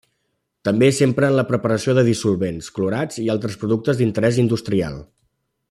També 0.67 0.87
s'empra 0.99 1.29
en 1.33 1.35
la 1.39 1.43
preparació 1.51 1.95
de 1.99 2.05
dissolvents 2.07 2.71
clorats 2.79 3.21
i 3.25 3.27
altres 3.35 3.59
productes 3.65 4.01
d'interès 4.01 4.41
industrial. 4.47 4.99